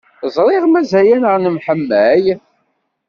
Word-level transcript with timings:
Ẓriɣ 0.35 0.63
mazal-aneɣ 0.67 1.35
nemḥemmal. 1.39 2.25